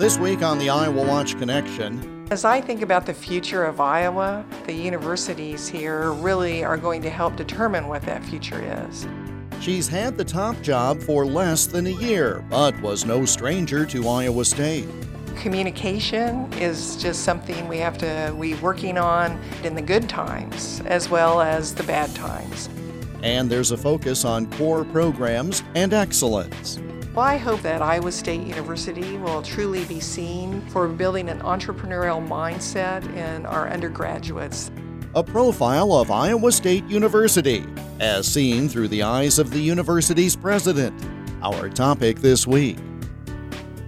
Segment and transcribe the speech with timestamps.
[0.00, 4.46] This week on the Iowa Watch Connection, As I think about the future of Iowa,
[4.64, 9.06] the universities here really are going to help determine what that future is.
[9.60, 14.08] she's had the top job for less than a year, but was no stranger to
[14.08, 14.88] Iowa State.
[15.36, 21.10] Communication is just something we have to be working on in the good times as
[21.10, 22.70] well as the bad times.
[23.22, 26.78] And there's a focus on core programs and excellence.
[27.12, 32.24] Well, I hope that Iowa State University will truly be seen for building an entrepreneurial
[32.24, 34.70] mindset in our undergraduates.
[35.16, 37.66] A profile of Iowa State University,
[37.98, 40.94] as seen through the eyes of the university's president.
[41.42, 42.78] Our topic this week.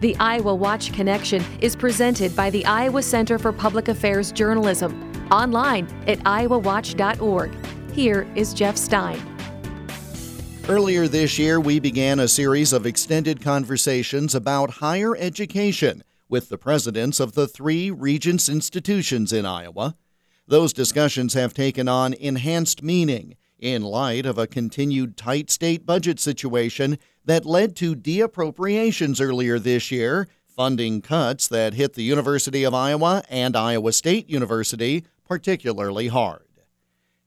[0.01, 5.87] The Iowa Watch Connection is presented by the Iowa Center for Public Affairs Journalism, online
[6.09, 7.53] at iowawatch.org.
[7.93, 9.32] Here is Jeff Stein.
[10.69, 16.57] Earlier this year, we began a series of extended conversations about higher education with the
[16.57, 19.97] presidents of the three Regents institutions in Iowa.
[20.47, 26.21] Those discussions have taken on enhanced meaning in light of a continued tight state budget
[26.21, 32.73] situation that led to deappropriations earlier this year, funding cuts that hit the University of
[32.73, 36.45] Iowa and Iowa State University particularly hard.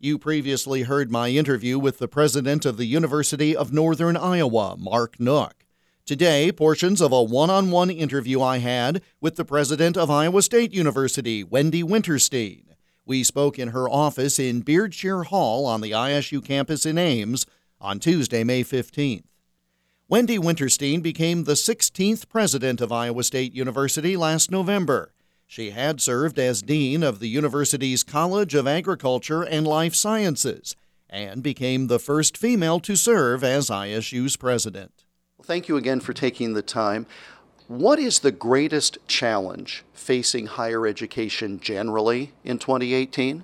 [0.05, 5.19] You previously heard my interview with the president of the University of Northern Iowa, Mark
[5.19, 5.65] Nook.
[6.05, 10.43] Today, portions of a one on one interview I had with the president of Iowa
[10.43, 12.65] State University, Wendy Wintersteen.
[13.03, 17.47] We spoke in her office in Beardshear Hall on the ISU campus in Ames
[17.81, 19.23] on Tuesday, May 15th.
[20.07, 25.14] Wendy Wintersteen became the 16th president of Iowa State University last November.
[25.47, 30.75] She had served as dean of the university's College of Agriculture and Life Sciences
[31.09, 35.05] and became the first female to serve as ISU's president.
[35.43, 37.05] Thank you again for taking the time.
[37.67, 43.43] What is the greatest challenge facing higher education generally in 2018?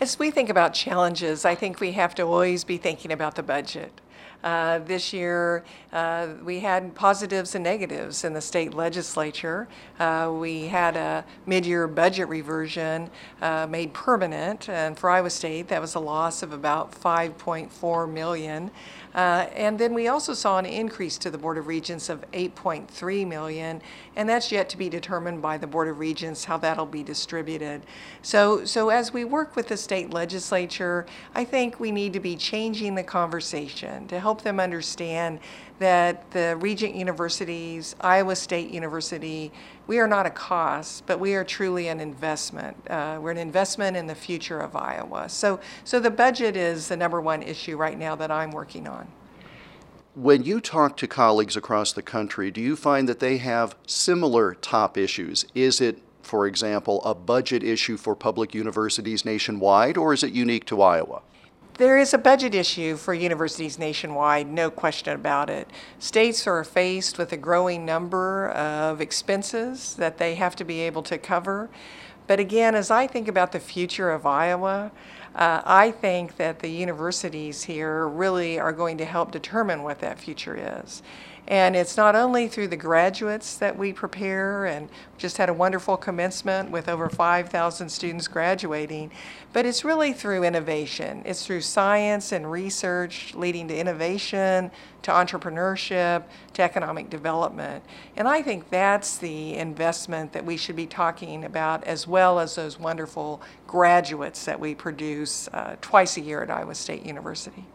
[0.00, 3.42] As we think about challenges, I think we have to always be thinking about the
[3.42, 4.00] budget.
[4.44, 9.66] Uh, this year, uh, we had positives and negatives in the state legislature.
[9.98, 13.08] Uh, we had a mid-year budget reversion
[13.40, 18.70] uh, made permanent, and for Iowa State, that was a loss of about 5.4 million.
[19.14, 23.26] Uh, and then we also saw an increase to the Board of Regents of 8.3
[23.26, 23.80] million,
[24.16, 27.82] and that's yet to be determined by the Board of Regents how that'll be distributed.
[28.22, 32.36] So, so as we work with the state legislature, I think we need to be
[32.36, 35.38] changing the conversation to help them understand
[35.78, 39.50] that the Regent universities, Iowa State University,
[39.86, 42.76] we are not a cost, but we are truly an investment.
[42.88, 45.28] Uh, we're an investment in the future of Iowa.
[45.28, 49.08] So, so the budget is the number one issue right now that I'm working on.
[50.14, 54.54] When you talk to colleagues across the country, do you find that they have similar
[54.54, 55.44] top issues?
[55.56, 60.66] Is it, for example, a budget issue for public universities nationwide, or is it unique
[60.66, 61.22] to Iowa?
[61.76, 65.68] There is a budget issue for universities nationwide, no question about it.
[65.98, 71.02] States are faced with a growing number of expenses that they have to be able
[71.02, 71.68] to cover.
[72.28, 74.92] But again, as I think about the future of Iowa,
[75.34, 80.20] uh, I think that the universities here really are going to help determine what that
[80.20, 81.02] future is.
[81.46, 84.88] And it's not only through the graduates that we prepare, and
[85.18, 89.10] just had a wonderful commencement with over 5,000 students graduating,
[89.52, 91.22] but it's really through innovation.
[91.26, 94.70] It's through science and research leading to innovation,
[95.02, 96.24] to entrepreneurship,
[96.54, 97.84] to economic development.
[98.16, 102.54] And I think that's the investment that we should be talking about, as well as
[102.54, 107.66] those wonderful graduates that we produce uh, twice a year at Iowa State University.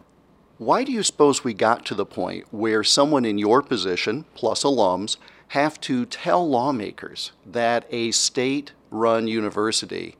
[0.60, 4.62] Why do you suppose we got to the point where someone in your position, plus
[4.62, 5.16] alums,
[5.48, 10.16] have to tell lawmakers that a state run university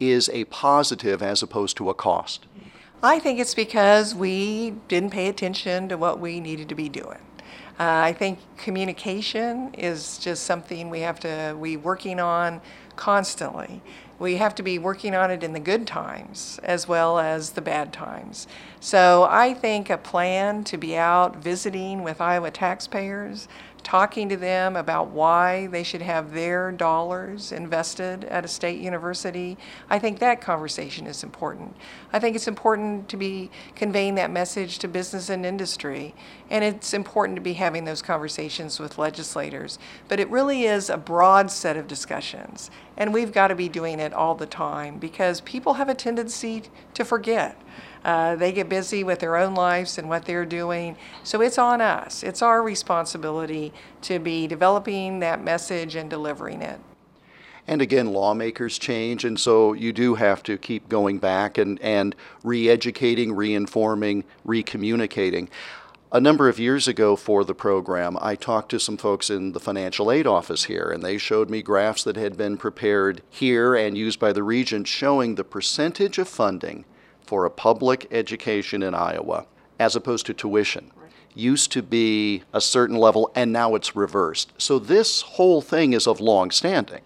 [0.00, 2.46] is a positive as opposed to a cost?
[3.04, 7.20] I think it's because we didn't pay attention to what we needed to be doing.
[7.78, 12.60] Uh, I think communication is just something we have to be working on
[12.96, 13.80] constantly.
[14.18, 17.60] We have to be working on it in the good times as well as the
[17.60, 18.46] bad times.
[18.80, 23.48] So I think a plan to be out visiting with Iowa taxpayers,
[23.84, 29.56] talking to them about why they should have their dollars invested at a state university,
[29.90, 31.76] I think that conversation is important.
[32.12, 36.14] I think it's important to be conveying that message to business and industry,
[36.50, 39.78] and it's important to be having those conversations with legislators.
[40.08, 44.00] But it really is a broad set of discussions, and we've got to be doing
[44.00, 46.62] it all the time because people have a tendency
[46.94, 47.60] to forget.
[48.04, 50.96] Uh, they get busy with their own lives and what they're doing.
[51.22, 52.22] So it's on us.
[52.22, 56.78] It's our responsibility to be developing that message and delivering it.
[57.66, 62.14] And again, lawmakers change, and so you do have to keep going back and, and
[62.42, 65.48] re educating, re informing, re communicating.
[66.14, 69.58] A number of years ago for the program, I talked to some folks in the
[69.58, 73.98] financial aid office here, and they showed me graphs that had been prepared here and
[73.98, 76.84] used by the region showing the percentage of funding
[77.26, 79.46] for a public education in Iowa
[79.80, 80.92] as opposed to tuition
[81.34, 84.52] used to be a certain level and now it's reversed.
[84.56, 87.00] So this whole thing is of long standing.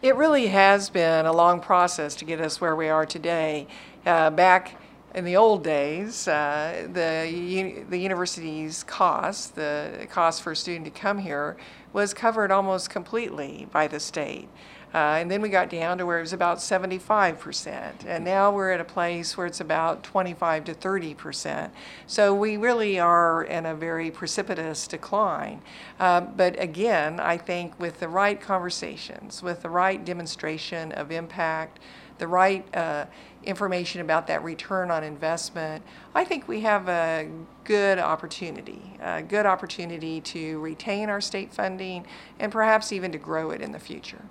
[0.00, 3.66] It really has been a long process to get us where we are today.
[4.06, 4.76] Uh, back
[5.14, 10.90] in the old days, uh, the, the university's cost, the cost for a student to
[10.90, 11.56] come here,
[11.92, 14.48] was covered almost completely by the state.
[14.92, 18.06] Uh, and then we got down to where it was about 75%.
[18.06, 21.70] And now we're at a place where it's about 25 to 30%.
[22.06, 25.62] So we really are in a very precipitous decline.
[25.98, 31.80] Uh, but again, I think with the right conversations, with the right demonstration of impact,
[32.18, 33.06] the right uh,
[33.44, 35.82] information about that return on investment,
[36.14, 37.28] I think we have a
[37.64, 42.06] good opportunity, a good opportunity to retain our state funding
[42.38, 44.22] and perhaps even to grow it in the future.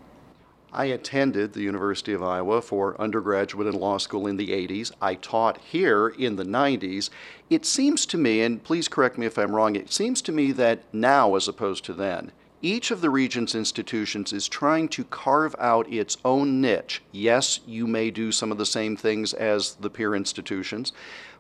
[0.75, 4.91] I attended the University of Iowa for undergraduate and law school in the 80s.
[5.00, 7.12] I taught here in the 90s.
[7.47, 10.51] It seems to me, and please correct me if I'm wrong, it seems to me
[10.53, 12.31] that now, as opposed to then,
[12.63, 17.04] each of the Regents' institutions is trying to carve out its own niche.
[17.12, 20.94] Yes, you may do some of the same things as the peer institutions,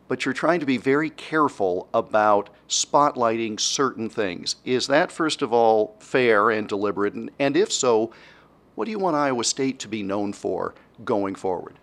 [0.09, 4.57] but you're trying to be very careful about spotlighting certain things.
[4.65, 7.13] Is that, first of all, fair and deliberate?
[7.13, 8.11] And, if so,
[8.75, 10.75] what do you want Iowa State to be known for
[11.05, 11.79] going forward?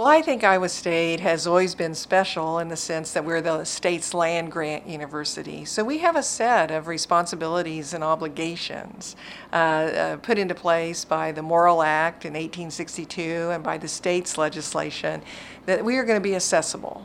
[0.00, 3.64] Well, I think Iowa State has always been special in the sense that we're the
[3.64, 5.66] state's land grant university.
[5.66, 9.14] So we have a set of responsibilities and obligations
[9.52, 14.38] uh, uh, put into place by the Morrill Act in 1862 and by the state's
[14.38, 15.20] legislation
[15.66, 17.04] that we are going to be accessible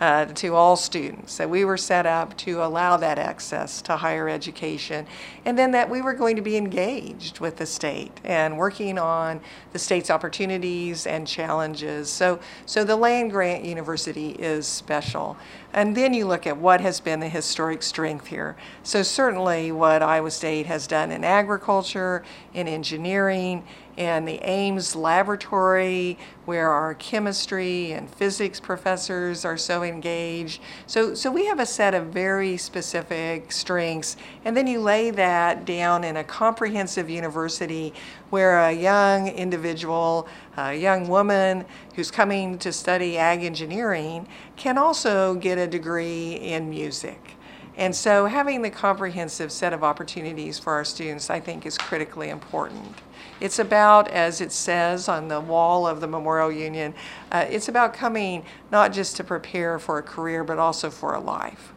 [0.00, 4.28] uh, to all students, that we were set up to allow that access to higher
[4.28, 5.06] education,
[5.44, 9.40] and then that we were going to be engaged with the state and working on
[9.72, 12.10] the state's opportunities and challenges.
[12.10, 15.36] So, so the land grant university is special.
[15.72, 18.56] And then you look at what has been the historic strength here.
[18.82, 23.64] So certainly what Iowa State has done in agriculture, in engineering,
[23.96, 30.60] and the Ames Laboratory, where our chemistry and physics professors are so engaged.
[30.86, 35.64] So, so we have a set of very specific strengths, and then you lay that
[35.64, 37.94] down in a comprehensive university
[38.30, 41.64] where a young individual, a young woman
[41.94, 44.26] who's coming to study ag engineering
[44.56, 47.36] can also get a degree in music.
[47.78, 52.30] And so having the comprehensive set of opportunities for our students, I think, is critically
[52.30, 52.94] important.
[53.40, 56.94] It's about, as it says on the wall of the Memorial Union,
[57.30, 61.20] uh, it's about coming not just to prepare for a career, but also for a
[61.20, 61.72] life.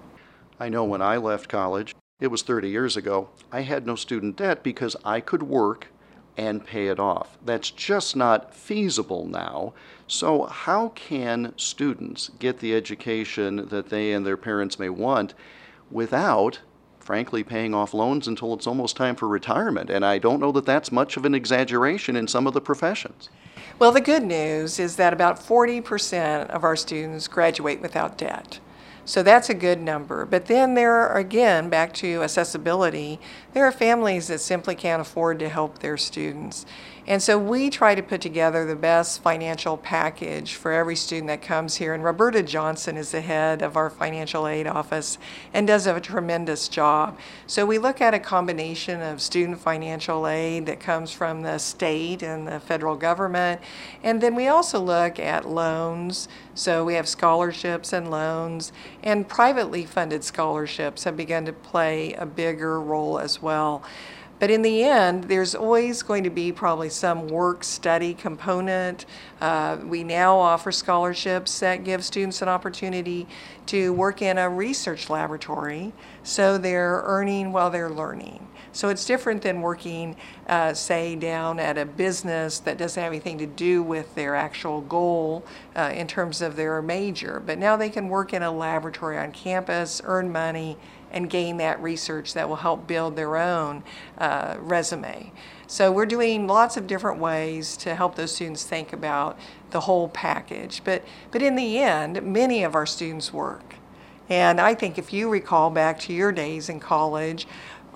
[0.60, 4.38] I know when I left college, it was 30 years ago, I had no student
[4.38, 5.88] debt because I could work
[6.38, 7.38] and pay it off.
[7.44, 9.74] That's just not feasible now.
[10.08, 15.34] So, how can students get the education that they and their parents may want
[15.92, 16.60] without
[17.10, 19.90] frankly, paying off loans until it's almost time for retirement.
[19.90, 23.30] And I don't know that that's much of an exaggeration in some of the professions.
[23.80, 28.60] Well, the good news is that about 40% of our students graduate without debt.
[29.06, 30.26] So that's a good number.
[30.26, 33.20] But then there are, again, back to accessibility,
[33.54, 36.66] there are families that simply can't afford to help their students.
[37.10, 41.42] And so we try to put together the best financial package for every student that
[41.42, 41.96] comes here.
[41.96, 45.18] And Roberta Johnson is the head of our financial aid office
[45.52, 47.18] and does a tremendous job.
[47.48, 52.22] So we look at a combination of student financial aid that comes from the state
[52.22, 53.60] and the federal government.
[54.04, 56.28] And then we also look at loans.
[56.60, 62.26] So we have scholarships and loans, and privately funded scholarships have begun to play a
[62.26, 63.82] bigger role as well.
[64.40, 69.06] But in the end, there's always going to be probably some work study component.
[69.42, 73.28] Uh, we now offer scholarships that give students an opportunity
[73.66, 75.92] to work in a research laboratory
[76.24, 78.48] so they're earning while they're learning.
[78.72, 80.16] So it's different than working,
[80.48, 84.82] uh, say, down at a business that doesn't have anything to do with their actual
[84.82, 85.44] goal
[85.76, 87.42] uh, in terms of their major.
[87.44, 90.78] But now they can work in a laboratory on campus, earn money,
[91.12, 93.84] and gain that research that will help build their own
[94.18, 95.32] uh, resume.
[95.68, 99.38] So we're doing lots of different ways to help those students think about
[99.70, 100.82] the whole package.
[100.84, 103.76] But, but in the end, many of our students work.
[104.30, 107.48] And I think if you recall back to your days in college,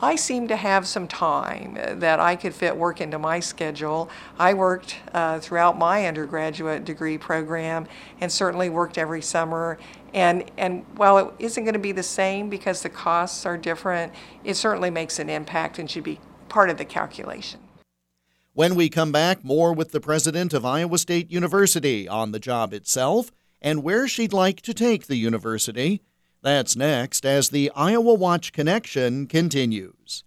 [0.03, 4.09] I seemed to have some time that I could fit work into my schedule.
[4.37, 7.87] I worked uh, throughout my undergraduate degree program
[8.19, 9.77] and certainly worked every summer.
[10.13, 14.11] And, and while it isn't going to be the same because the costs are different,
[14.43, 16.19] it certainly makes an impact and should be
[16.49, 17.61] part of the calculation.
[18.51, 22.73] When we come back, more with the president of Iowa State University on the job
[22.73, 23.31] itself
[23.61, 26.01] and where she'd like to take the university.
[26.43, 30.25] That's next as the Iowa Watch Connection continues.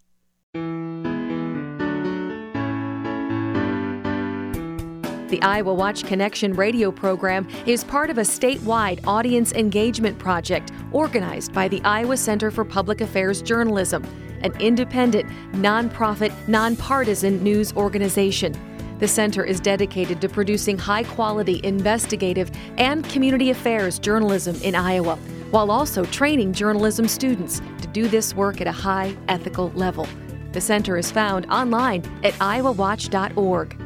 [5.28, 11.52] The Iowa Watch Connection radio program is part of a statewide audience engagement project organized
[11.52, 14.02] by the Iowa Center for Public Affairs Journalism,
[14.40, 18.58] an independent, nonprofit, nonpartisan news organization.
[19.00, 25.18] The center is dedicated to producing high quality investigative and community affairs journalism in Iowa
[25.50, 30.08] while also training journalism students to do this work at a high ethical level.
[30.52, 33.82] The center is found online at iowawatch.org.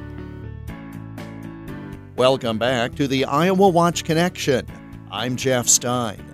[2.17, 4.67] Welcome back to the Iowa Watch Connection.
[5.11, 6.25] I'm Jeff Stein.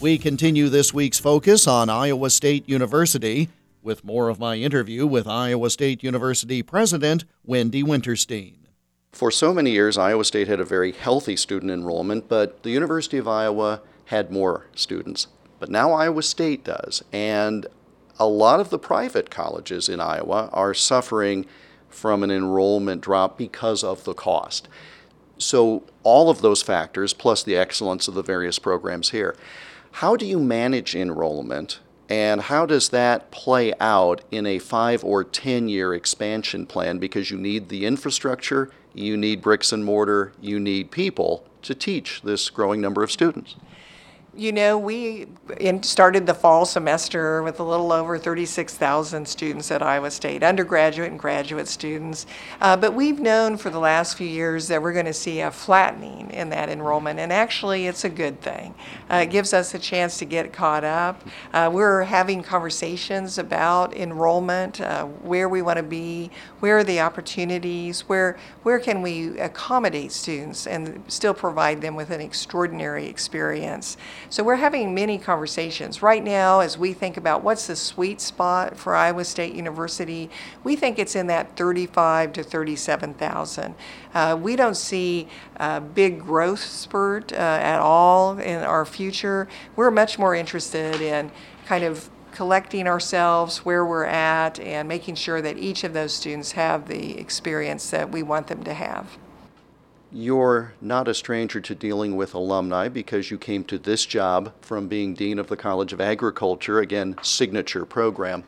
[0.00, 3.48] We continue this week's focus on Iowa State University
[3.82, 8.56] with more of my interview with Iowa State University President Wendy Wintersteen.
[9.12, 13.16] For so many years, Iowa State had a very healthy student enrollment, but the University
[13.16, 15.28] of Iowa had more students.
[15.58, 17.02] But now Iowa State does.
[17.12, 17.66] And
[18.18, 21.46] a lot of the private colleges in Iowa are suffering
[21.88, 24.68] from an enrollment drop because of the cost.
[25.38, 29.36] So, all of those factors, plus the excellence of the various programs here,
[29.92, 35.24] how do you manage enrollment and how does that play out in a five or
[35.24, 36.98] 10 year expansion plan?
[36.98, 42.22] Because you need the infrastructure, you need bricks and mortar, you need people to teach
[42.22, 43.56] this growing number of students.
[44.36, 45.28] You know, we
[45.80, 51.18] started the fall semester with a little over 36,000 students at Iowa State, undergraduate and
[51.18, 52.26] graduate students.
[52.60, 55.50] Uh, but we've known for the last few years that we're going to see a
[55.50, 58.74] flattening in that enrollment, and actually, it's a good thing.
[59.10, 61.22] Uh, it gives us a chance to get caught up.
[61.54, 67.00] Uh, we're having conversations about enrollment, uh, where we want to be, where are the
[67.00, 73.96] opportunities, where where can we accommodate students and still provide them with an extraordinary experience.
[74.28, 76.02] So we're having many conversations.
[76.02, 80.30] Right now, as we think about what's the sweet spot for Iowa State University,
[80.64, 83.74] we think it's in that 35 to 37,000.
[84.12, 89.46] Uh, we don't see a big growth spurt uh, at all in our future.
[89.76, 91.30] We're much more interested in
[91.66, 96.52] kind of collecting ourselves where we're at and making sure that each of those students
[96.52, 99.16] have the experience that we want them to have.
[100.12, 104.86] You're not a stranger to dealing with alumni because you came to this job from
[104.86, 108.44] being Dean of the College of Agriculture, again, signature program.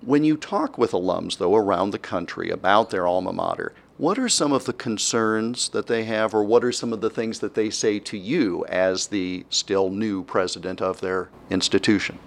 [0.00, 4.28] When you talk with alums, though, around the country about their alma mater, what are
[4.28, 7.54] some of the concerns that they have, or what are some of the things that
[7.54, 12.18] they say to you as the still new president of their institution?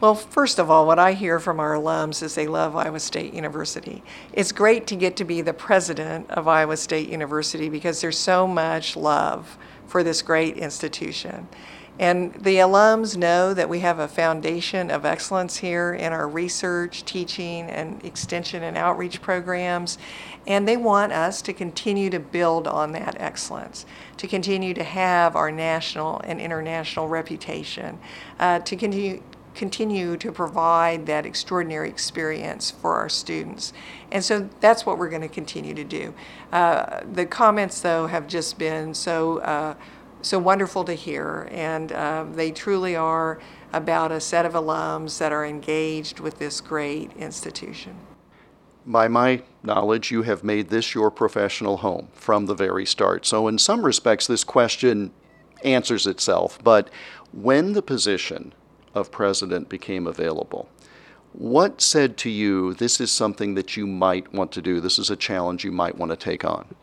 [0.00, 3.34] Well, first of all, what I hear from our alums is they love Iowa State
[3.34, 4.02] University.
[4.32, 8.46] It's great to get to be the president of Iowa State University because there's so
[8.46, 9.58] much love
[9.88, 11.48] for this great institution.
[11.98, 17.04] And the alums know that we have a foundation of excellence here in our research,
[17.04, 19.98] teaching, and extension and outreach programs.
[20.46, 23.84] And they want us to continue to build on that excellence,
[24.16, 27.98] to continue to have our national and international reputation,
[28.38, 29.22] uh, to continue
[29.58, 33.72] continue to provide that extraordinary experience for our students.
[34.12, 36.14] And so that's what we're going to continue to do.
[36.52, 39.74] Uh, the comments, though, have just been so, uh,
[40.22, 43.40] so wonderful to hear, and uh, they truly are
[43.72, 47.96] about a set of alums that are engaged with this great institution.
[48.86, 53.26] By my knowledge, you have made this your professional home from the very start.
[53.26, 55.12] So, in some respects, this question
[55.62, 56.58] answers itself.
[56.62, 56.88] But
[57.32, 58.54] when the position
[58.94, 60.68] of president became available.
[61.32, 64.80] What said to you, this is something that you might want to do?
[64.80, 66.74] This is a challenge you might want to take on?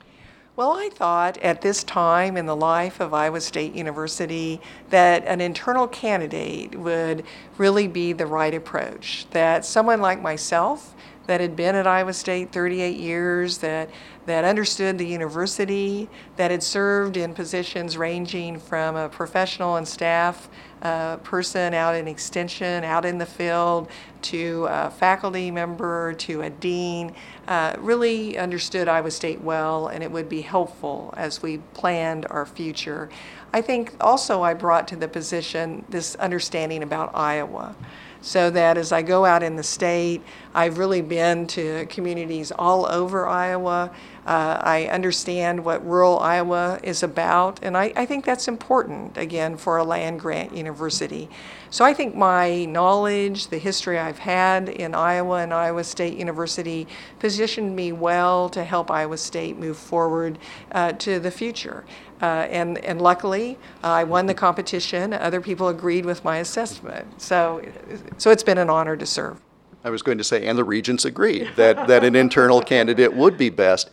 [0.57, 5.41] Well, I thought at this time in the life of Iowa State University that an
[5.41, 7.25] internal candidate would
[7.57, 9.25] really be the right approach.
[9.31, 10.95] That someone like myself
[11.27, 13.89] that had been at Iowa State 38 years, that,
[14.25, 20.49] that understood the university, that had served in positions ranging from a professional and staff
[20.81, 23.89] uh, person out in extension, out in the field,
[24.21, 27.13] to a faculty member, to a dean,
[27.47, 32.45] uh, really understood Iowa State well, and it would be helpful as we planned our
[32.45, 33.09] future.
[33.53, 37.75] I think also I brought to the position this understanding about Iowa
[38.25, 40.19] so that as I go out in the state,
[40.55, 43.91] I've really been to communities all over Iowa.
[44.25, 49.55] Uh, I understand what rural Iowa is about, and I, I think that's important, again,
[49.55, 51.29] for a land grant university.
[51.69, 56.87] So I think my knowledge, the history I've had in Iowa and Iowa State University
[57.19, 60.39] positioned me well to help Iowa State move forward
[60.71, 61.85] uh, to the future.
[62.21, 65.13] Uh, and, and luckily, I won the competition.
[65.13, 67.21] Other people agreed with my assessment.
[67.21, 67.61] So,
[68.17, 69.39] so it's been an honor to serve.
[69.85, 73.37] I was going to say, and the regents agreed that, that an internal candidate would
[73.37, 73.91] be best.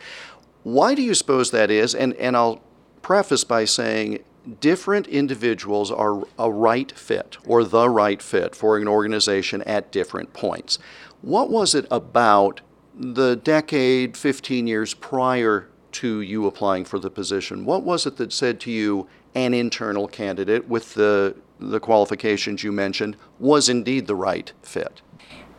[0.63, 1.95] Why do you suppose that is?
[1.95, 2.63] And, and I'll
[3.03, 4.25] preface by saying
[4.61, 10.33] different individuals are a right fit or the right fit for an organization at different
[10.33, 10.79] points.
[11.21, 12.63] What was it about
[12.99, 17.67] the decade, 15 years prior to you applying for the position?
[17.67, 22.73] What was it that said to you an internal candidate with the, the qualifications you
[22.73, 25.03] mentioned was indeed the right fit?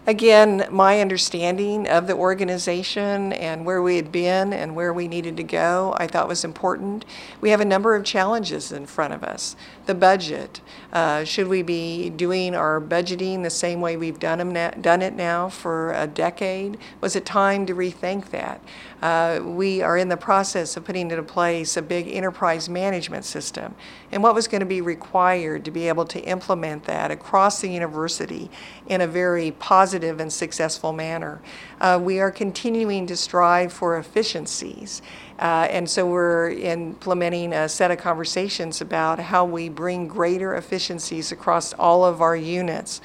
[0.06, 5.38] Again, my understanding of the organization and where we had been and where we needed
[5.38, 7.06] to go, I thought was important.
[7.40, 9.56] We have a number of challenges in front of us.
[9.86, 10.60] The budget.
[10.92, 15.14] Uh, should we be doing our budgeting the same way we've done, na- done it
[15.14, 16.78] now for a decade?
[17.00, 18.60] Was it time to rethink that?
[19.04, 23.76] Uh, we are in the process of putting into place a big enterprise management system.
[24.14, 27.68] And what was going to be required to be able to implement that across the
[27.68, 28.50] university
[28.88, 31.42] in a very positive and successful manner?
[31.82, 35.02] Uh, we are continuing to strive for efficiencies.
[35.38, 41.30] Uh, and so we're implementing a set of conversations about how we bring greater efficiencies
[41.30, 43.02] across all of our units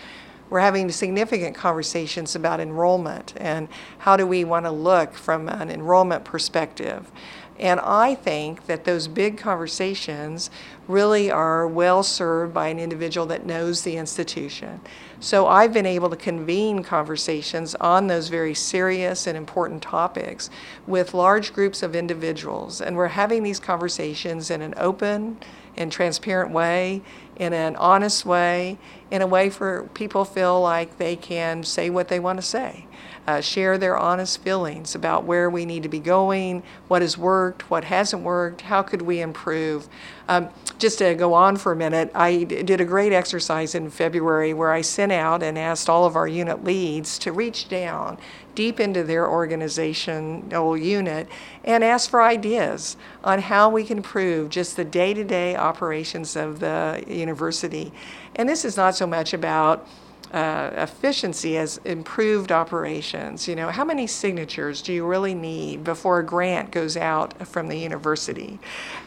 [0.51, 5.71] we're having significant conversations about enrollment and how do we want to look from an
[5.71, 7.11] enrollment perspective.
[7.59, 10.51] And I think that those big conversations
[10.87, 14.81] really are well served by an individual that knows the institution.
[15.21, 20.51] So I've been able to convene conversations on those very serious and important topics
[20.87, 22.81] with large groups of individuals.
[22.81, 25.39] And we're having these conversations in an open
[25.79, 27.03] and transparent way,
[27.37, 28.77] in an honest way,
[29.11, 32.87] in a way for people feel like they can say what they want to say
[33.29, 37.71] uh, share their honest feelings about where we need to be going, what has worked,
[37.71, 39.87] what hasn't worked, how could we improve.
[40.29, 44.55] Um, just to go on for a minute, I did a great exercise in February
[44.55, 48.17] where I sent out and asked all of our unit leads to reach down
[48.55, 51.29] deep into their organizational unit
[51.65, 56.35] and ask for ideas on how we can improve just the day to day operations
[56.35, 57.93] of the university.
[58.37, 59.87] And this is not so much about
[60.33, 63.49] uh, efficiency as improved operations.
[63.49, 67.69] You know, how many signatures do you really need before a grant goes out from
[67.69, 68.59] the university?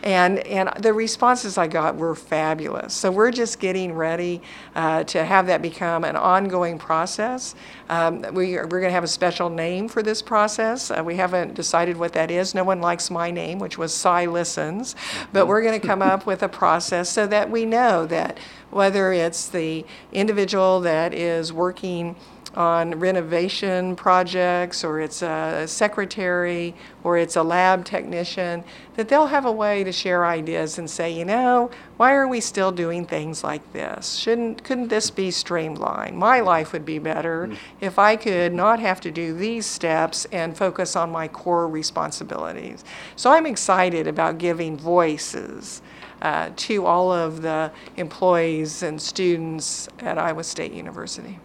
[0.04, 2.94] And and the responses I got were fabulous.
[2.94, 4.42] So we're just getting ready
[4.76, 7.56] uh, to have that become an ongoing process.
[7.92, 10.92] Um, we are, we're going to have a special name for this process.
[10.92, 12.56] Uh, we haven't decided what that is.
[12.56, 14.96] No one likes my name, which was Cy Listens,
[15.34, 18.38] but we're going to come up with a process so that we know that
[18.70, 22.16] whether it's the individual that is working
[22.56, 28.64] on renovation projects or it's a secretary or it's a lab technician
[28.96, 32.42] that they'll have a way to share ideas and say you know why are we
[32.42, 37.48] still doing things like this shouldn't couldn't this be streamlined my life would be better
[37.48, 37.58] mm.
[37.80, 42.84] if i could not have to do these steps and focus on my core responsibilities
[43.16, 45.82] so i'm excited about giving voices
[46.22, 51.40] uh, to all of the employees and students at Iowa State University.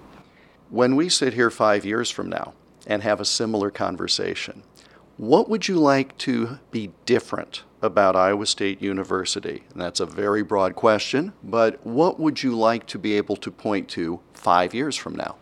[0.71, 2.55] When we sit here five years from now
[2.89, 4.65] and have a similar conversation,
[5.17, 9.63] what would you like to be different about Iowa State University?
[9.73, 13.51] And that's a very broad question, but what would you like to be able to
[13.51, 15.37] point to five years from now?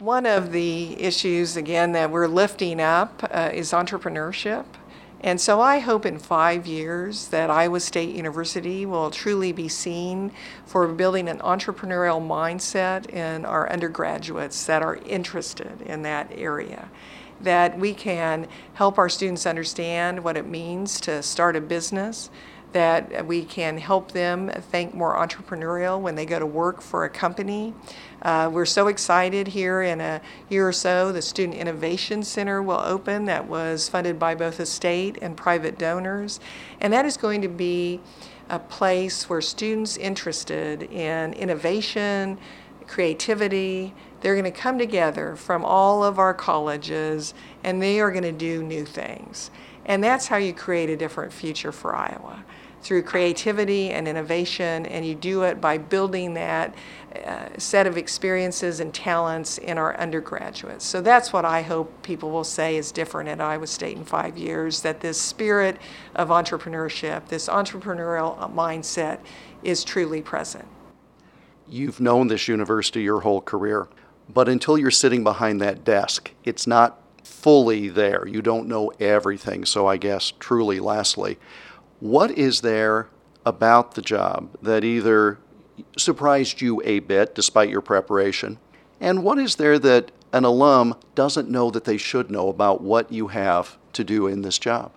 [0.00, 4.64] One of the issues, again, that we're lifting up uh, is entrepreneurship.
[5.24, 10.30] And so I hope in five years that Iowa State University will truly be seen
[10.66, 16.90] for building an entrepreneurial mindset in our undergraduates that are interested in that area.
[17.40, 22.28] That we can help our students understand what it means to start a business,
[22.74, 27.08] that we can help them think more entrepreneurial when they go to work for a
[27.08, 27.72] company.
[28.20, 32.80] Uh, we're so excited here in a year or so, the Student Innovation Center will
[32.80, 36.40] open that was funded by both the state and private donors.
[36.80, 38.00] And that is going to be
[38.50, 42.38] a place where students interested in innovation,
[42.88, 48.24] creativity, they're going to come together from all of our colleges and they are going
[48.24, 49.52] to do new things.
[49.86, 52.44] And that's how you create a different future for Iowa
[52.84, 56.74] through creativity and innovation, and you do it by building that
[57.24, 60.84] uh, set of experiences and talents in our undergraduates.
[60.84, 64.36] So that's what I hope people will say is different at Iowa State in five
[64.36, 65.78] years that this spirit
[66.14, 69.20] of entrepreneurship, this entrepreneurial mindset,
[69.62, 70.66] is truly present.
[71.66, 73.88] You've known this university your whole career,
[74.28, 78.28] but until you're sitting behind that desk, it's not fully there.
[78.28, 79.64] You don't know everything.
[79.64, 81.38] So, I guess, truly, lastly,
[82.04, 83.08] what is there
[83.46, 85.38] about the job that either
[85.96, 88.58] surprised you a bit despite your preparation?
[89.00, 93.10] And what is there that an alum doesn't know that they should know about what
[93.10, 94.92] you have to do in this job?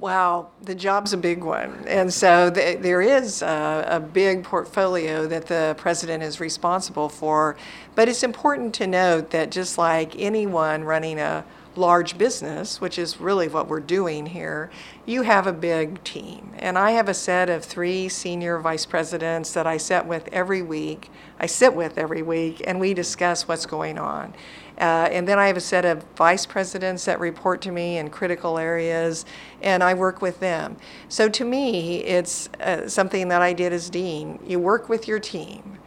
[0.00, 1.82] Wow, the job's a big one.
[1.88, 7.56] And so th- there is a, a, big portfolio that the president is responsible for.
[7.94, 11.42] But it's important to note that just like anyone running a
[11.76, 14.70] large business, which is really what we're doing here,
[15.06, 16.52] you have a big team.
[16.58, 20.62] And I have a set of three senior vice presidents that I sit with every
[20.62, 21.10] week.
[21.38, 24.34] I sit with every week, and we discuss what's going on.
[24.78, 28.08] Uh, and then I have a set of vice presidents that report to me in
[28.08, 29.26] critical areas,
[29.60, 30.76] and I work with them.
[31.08, 34.38] So to me, it's uh, something that I did as dean.
[34.46, 35.79] You work with your team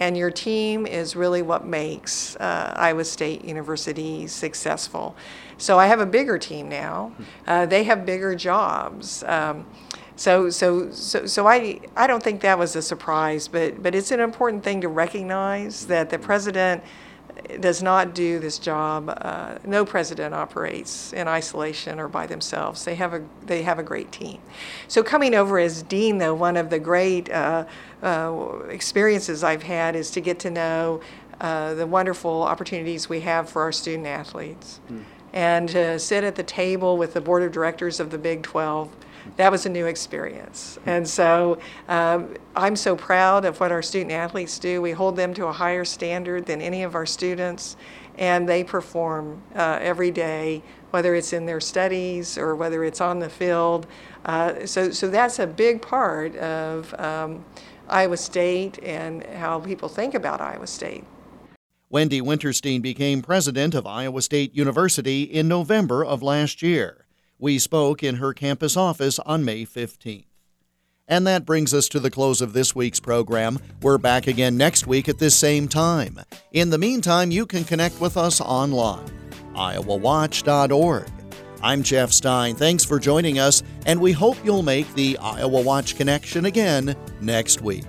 [0.00, 5.14] and your team is really what makes uh, Iowa State University successful.
[5.58, 7.12] So I have a bigger team now.
[7.46, 9.22] Uh, they have bigger jobs.
[9.24, 9.66] Um,
[10.16, 14.10] so, so, so, so I, I don't think that was a surprise, but, but it's
[14.10, 16.82] an important thing to recognize that the president
[17.58, 19.12] does not do this job.
[19.20, 22.84] Uh, no president operates in isolation or by themselves.
[22.84, 24.40] They have a they have a great team.
[24.88, 27.64] So coming over as dean, though, one of the great uh,
[28.02, 31.00] uh, experiences I've had is to get to know
[31.40, 35.02] uh, the wonderful opportunities we have for our student athletes, mm.
[35.32, 38.90] and to sit at the table with the board of directors of the Big 12
[39.36, 40.78] that was a new experience.
[40.86, 44.82] And so um, I'm so proud of what our student athletes do.
[44.82, 47.76] We hold them to a higher standard than any of our students,
[48.18, 53.18] and they perform uh, every day, whether it's in their studies or whether it's on
[53.18, 53.86] the field.
[54.24, 57.44] Uh, so, so that's a big part of um,
[57.88, 61.04] Iowa State and how people think about Iowa State.
[61.88, 67.06] Wendy Wintersteen became president of Iowa State University in November of last year.
[67.42, 70.26] We spoke in her campus office on May 15th.
[71.08, 73.58] And that brings us to the close of this week's program.
[73.80, 76.20] We're back again next week at this same time.
[76.52, 79.10] In the meantime, you can connect with us online,
[79.54, 81.08] iowawatch.org.
[81.62, 82.56] I'm Jeff Stein.
[82.56, 87.62] Thanks for joining us, and we hope you'll make the Iowa Watch connection again next
[87.62, 87.84] week.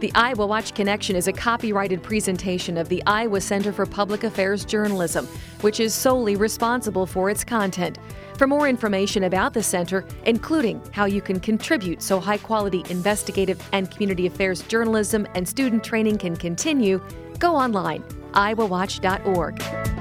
[0.00, 4.64] The Iowa Watch Connection is a copyrighted presentation of the Iowa Center for Public Affairs
[4.64, 5.26] Journalism,
[5.62, 7.98] which is solely responsible for its content.
[8.38, 13.60] For more information about the center, including how you can contribute so high quality investigative
[13.72, 17.02] and community affairs journalism and student training can continue,
[17.40, 19.97] go online, iowawatch.org.